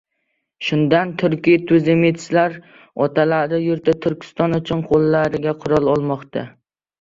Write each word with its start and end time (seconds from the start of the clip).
Shundan 0.67 1.09
turkiy 1.21 1.57
tuzemetslar 1.71 2.55
otalari 3.07 3.59
yurti 3.65 3.95
Turkiston 4.07 4.57
uchun 4.61 4.83
qo‘llariga 4.89 5.55
qurol 5.61 5.93
olmoqda. 5.95 6.47